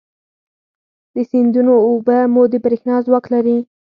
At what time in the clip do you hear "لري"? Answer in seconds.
3.33-3.57